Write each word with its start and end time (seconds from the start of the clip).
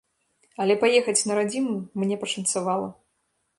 Але 0.63 0.77
паехаць 0.83 1.25
на 1.31 1.37
радзіму 1.41 1.77
мне 2.05 2.19
пашанцавала. 2.25 2.91